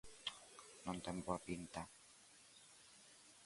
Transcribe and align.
Non 0.85 0.97
ten 1.05 1.17
boa 1.25 1.39
pinta. 1.47 1.81